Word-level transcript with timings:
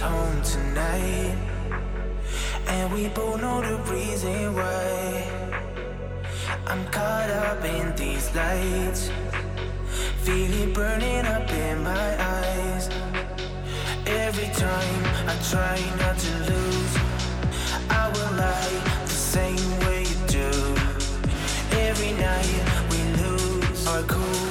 home 0.00 0.40
tonight. 0.42 1.36
And 2.66 2.92
we 2.92 3.08
both 3.08 3.40
know 3.40 3.60
the 3.60 3.76
reason 3.92 4.54
why. 4.54 5.26
I'm 6.66 6.84
caught 6.86 7.30
up 7.30 7.62
in 7.64 7.94
these 7.96 8.34
lights. 8.34 9.10
Feel 10.22 10.52
it 10.62 10.74
burning 10.74 11.26
up 11.26 11.50
in 11.50 11.82
my 11.82 12.10
eyes. 12.18 12.88
Every 14.06 14.48
time 14.54 15.02
I 15.28 15.36
try 15.50 15.78
not 15.98 16.16
to 16.18 16.32
lose, 16.50 16.94
I 17.90 18.08
will 18.14 18.32
lie 18.36 19.04
the 19.04 19.20
same 19.34 19.80
way 19.80 20.00
you 20.02 20.18
do. 20.26 20.50
Every 21.76 22.12
night 22.12 22.62
we 22.90 22.98
lose 23.22 23.86
our 23.86 24.02
cool. 24.04 24.49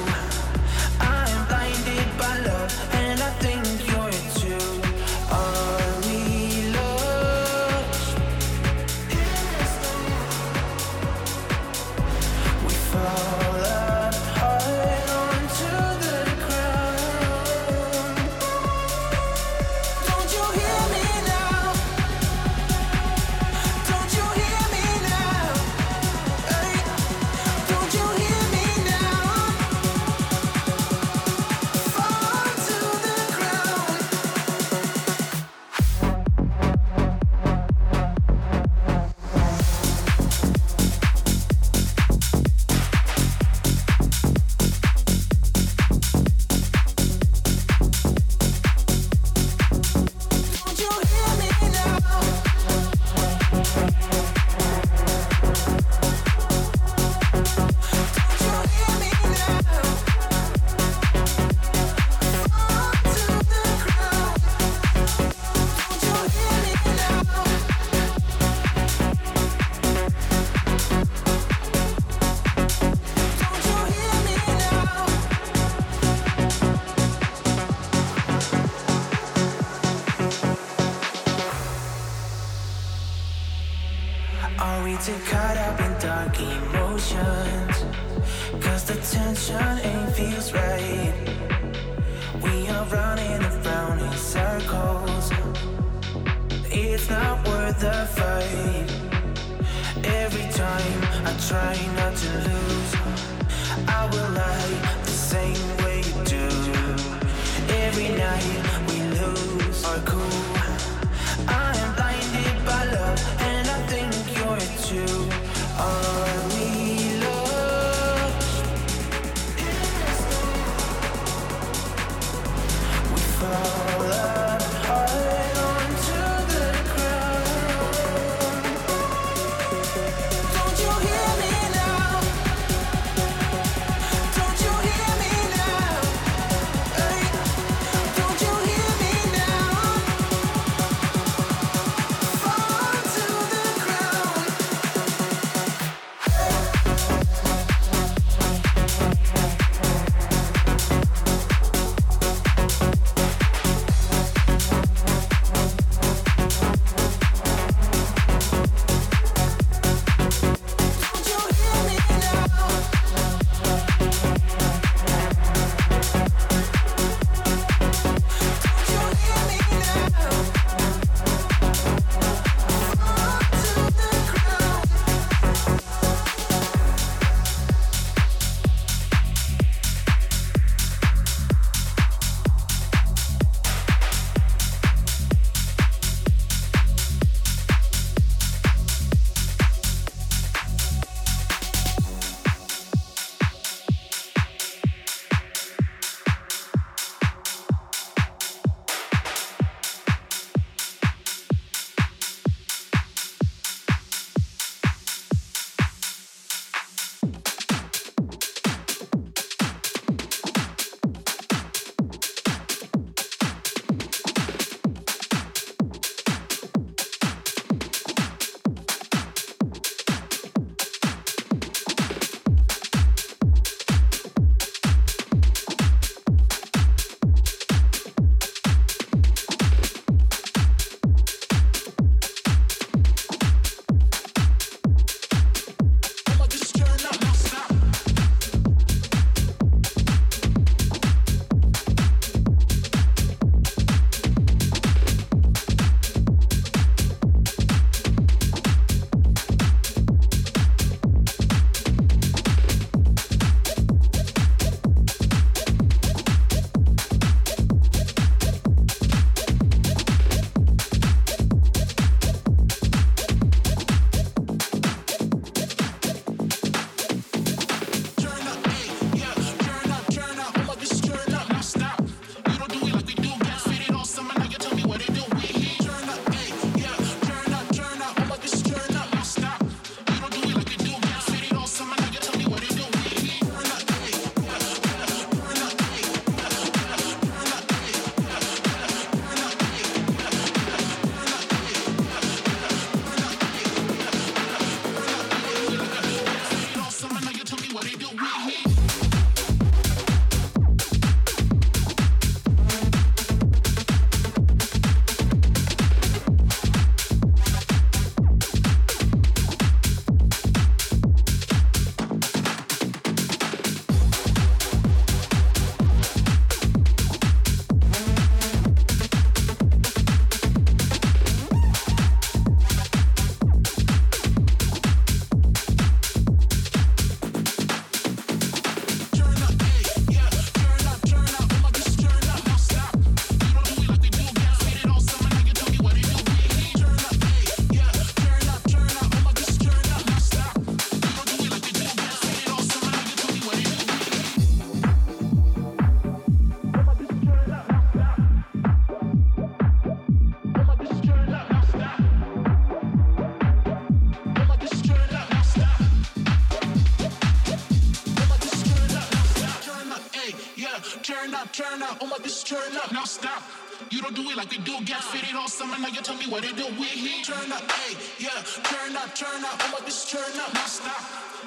Turn 361.60 361.82
up. 361.82 362.00
Turn 362.00 362.12
up, 362.12 362.22
turn 362.44 362.76
up. 362.76 362.92
Now 362.92 363.04
stop. 363.04 363.42
You 363.90 364.00
don't 364.02 364.14
do 364.14 364.22
it 364.30 364.36
like 364.36 364.50
we 364.50 364.58
do. 364.58 364.80
Get 364.84 365.02
fitted 365.02 365.34
all 365.34 365.48
summer. 365.48 365.76
Now 365.78 365.88
you 365.88 366.00
tell 366.02 366.16
me 366.16 366.26
what 366.26 366.42
they 366.42 366.52
do. 366.52 366.66
We 366.78 366.86
here. 366.86 367.24
Turn 367.24 367.52
up, 367.52 367.70
hey, 367.72 367.96
yeah. 368.18 368.30
Turn 368.64 368.96
up, 368.96 369.14
turn 369.14 369.44
up. 369.44 369.56
All 369.64 369.70
my 369.72 369.80
turn 369.88 370.40
up. 370.40 370.54
Now 370.54 370.66
stop. 370.66 371.02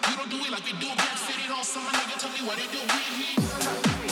You 0.09 0.17
don't 0.17 0.29
do 0.29 0.37
it 0.37 0.51
like 0.51 0.65
we 0.65 0.73
do. 0.73 0.87
Get 0.87 1.17
fitted 1.25 1.51
all 1.51 1.63
summer. 1.63 1.91
Now 1.91 2.01
you 2.01 2.17
tell 2.19 2.31
me 2.31 2.47
what 2.47 2.57
they 2.57 2.67
do. 2.69 2.79
We 2.81 3.23
here. 3.23 3.43
Where 3.43 3.93
they 3.97 4.02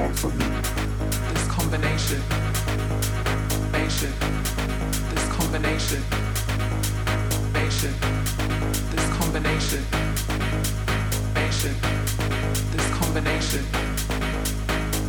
want 0.00 0.18
from 0.18 0.38
me. 0.38 0.44
This 1.32 1.46
combination, 1.46 2.20
nation. 3.72 4.12
This 5.10 5.26
combination, 5.28 6.02
nation. 7.52 7.92
This 8.92 9.06
combination, 9.18 9.82
nation. 11.34 11.74
This 12.72 12.88
combination, 12.98 13.64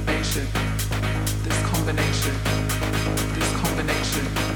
nation. 0.08 0.48
This 1.46 1.60
combination, 1.72 2.36
this 3.36 3.52
combination. 3.62 4.51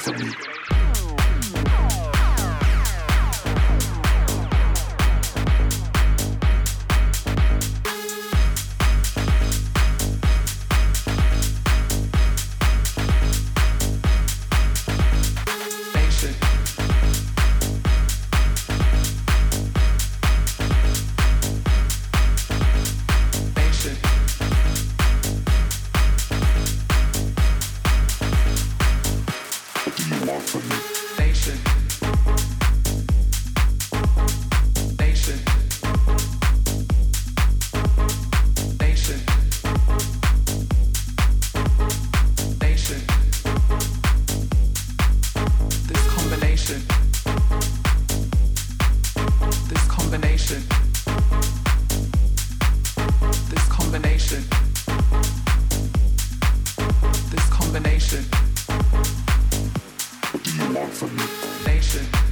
Awesome. 0.00 0.49
for 60.88 61.06
me. 61.08 61.24
Nation. 61.66 62.29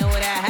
know 0.00 0.08
what 0.08 0.22
I 0.22 0.24
have. 0.24 0.49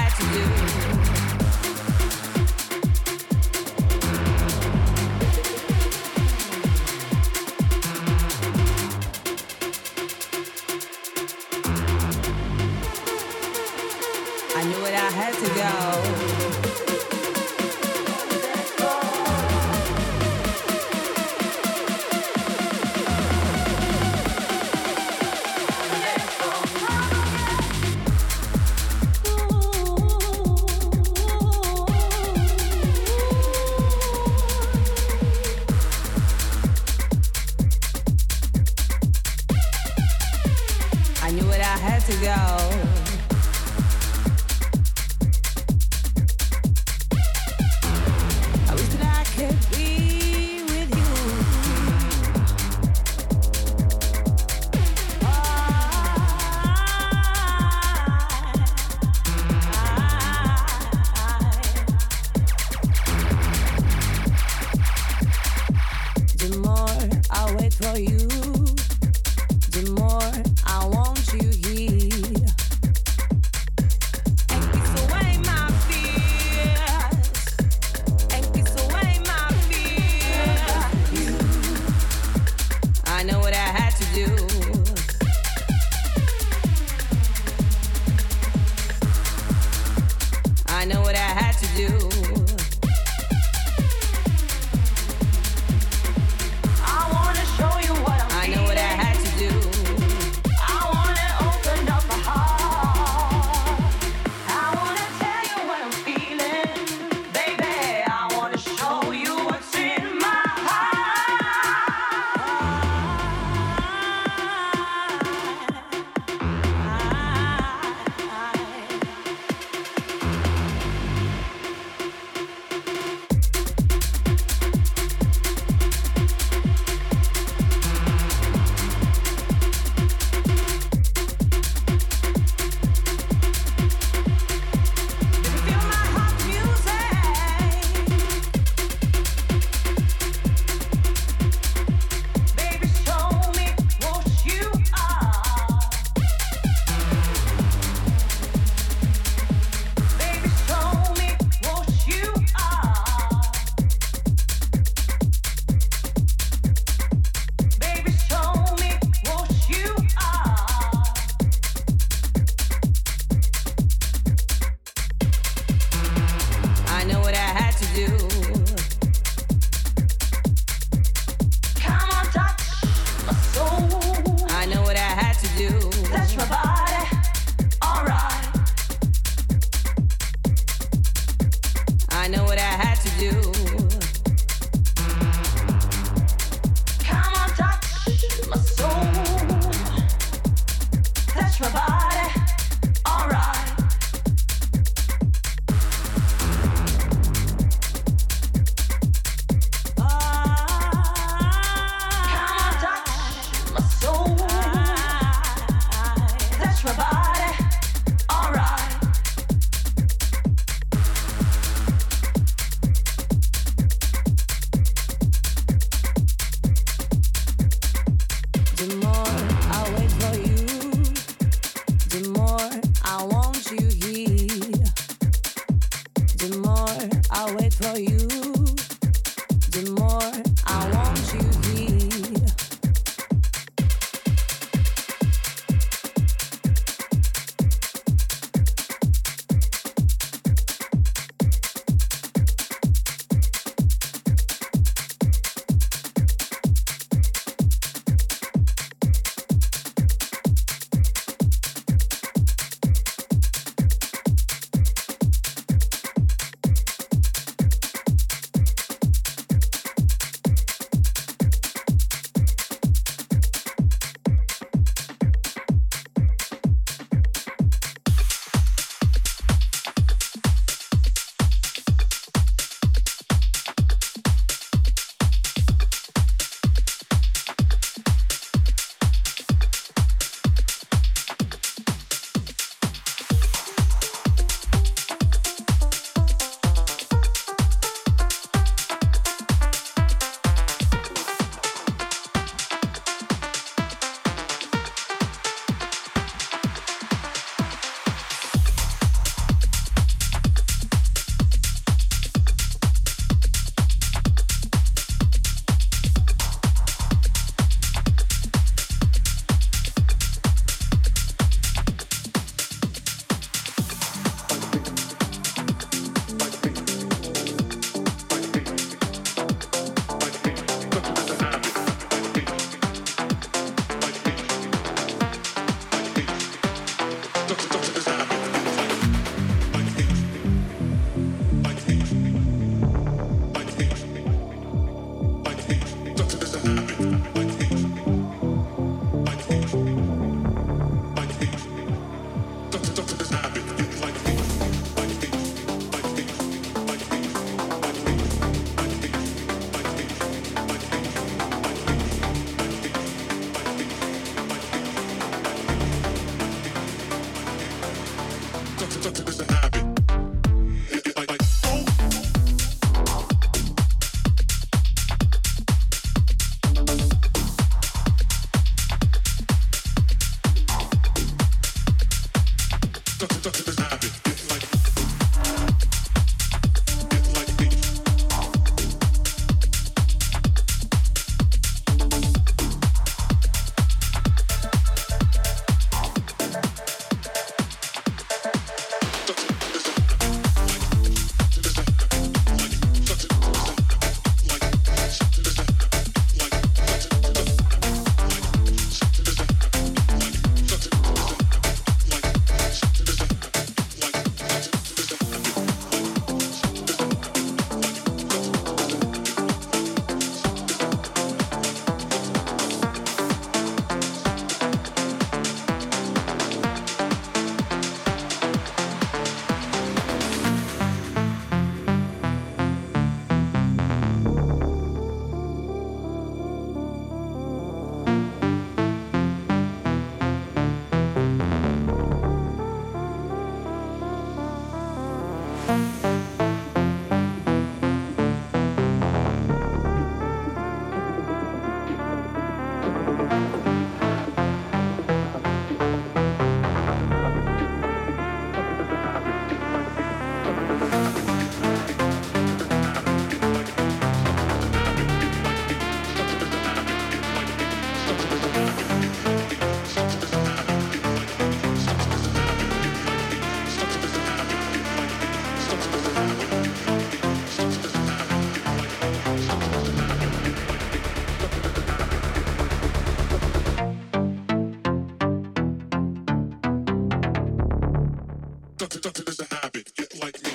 It's 478.93 479.39
a 479.39 479.55
habit. 479.55 479.95
Get 479.95 480.21
like 480.21 480.43
me. 480.43 480.50